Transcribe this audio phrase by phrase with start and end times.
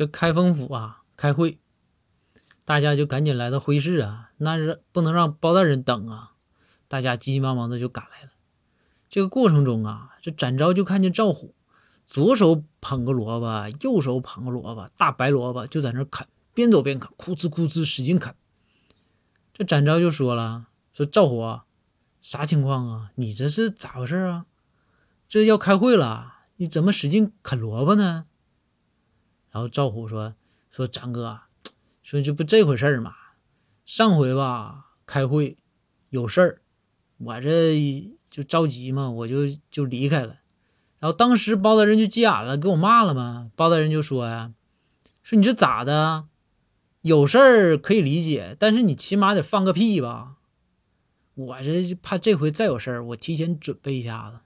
[0.00, 1.58] 这开封府啊，开会，
[2.64, 6.32] 大家就赶紧来到会议室啊，那是不能让包大人等啊，
[6.88, 8.30] 大家急急忙忙的就赶来了。
[9.10, 11.54] 这个过程中啊，这展昭就看见赵虎，
[12.06, 18.34] 左手捧个萝卜，右手捧个萝卜，大白萝卜就在那啃，边走边啃，哭哧哭哧使劲啃。
[19.52, 21.60] 这展昭就说了：“说赵虎，
[22.22, 23.10] 啥情况啊？
[23.16, 24.46] 你这是咋回事啊？
[25.28, 28.24] 这要开会了，你怎么使劲啃萝卜呢？”
[29.50, 30.34] 然后赵虎说
[30.70, 31.40] ：“说张哥，
[32.02, 33.14] 说这不这回事儿嘛？
[33.84, 35.56] 上回吧开会
[36.10, 36.62] 有事儿，
[37.18, 40.36] 我这就着急嘛，我就就离开了。
[40.98, 43.50] 然后当时包大人就急眼了，给我骂了嘛。
[43.56, 44.52] 包大人就说呀：
[45.22, 46.26] 说你这咋的？
[47.00, 50.36] 有事儿可以理解，但是你起码得放个屁吧？
[51.34, 54.40] 我这怕这回再有事儿，我提前准备一下子。”